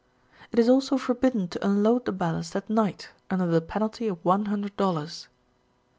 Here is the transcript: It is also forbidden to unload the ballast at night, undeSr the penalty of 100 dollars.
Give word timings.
It 0.51 0.57
is 0.57 0.67
also 0.67 0.97
forbidden 0.97 1.47
to 1.49 1.63
unload 1.63 2.05
the 2.05 2.11
ballast 2.11 2.55
at 2.55 2.67
night, 2.71 3.11
undeSr 3.29 3.51
the 3.51 3.61
penalty 3.61 4.07
of 4.07 4.17
100 4.25 4.75
dollars. 4.75 5.27